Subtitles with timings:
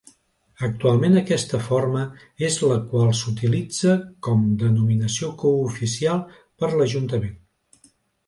[0.67, 2.05] Actualment aquesta forma
[2.47, 3.93] és la qual s'utilitza
[4.27, 6.23] com denominació cooficial
[6.63, 7.37] per l'ajuntament.